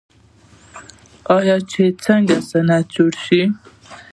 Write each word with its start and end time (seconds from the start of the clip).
آیا 1.37 1.55
چې 1.71 1.81
څنګه 2.05 2.35
صنعت 2.49 2.85
جوړ 2.95 3.11
کړو؟ 3.23 3.43